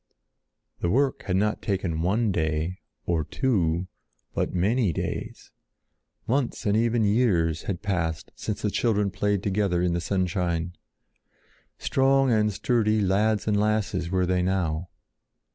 [0.79, 3.85] The work had not taken one day, or two,
[4.33, 5.51] but many days.
[6.25, 10.75] Months and even years had passed since the children played together in the sunshine.
[11.77, 14.89] Strong and sturdy lads and lasses were they now.